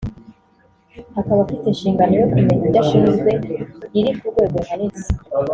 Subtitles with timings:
[1.19, 3.29] Akaba afite inshingano yo kumenya ibyo ashinzwe
[3.99, 5.05] iri ku rwego ruhanitse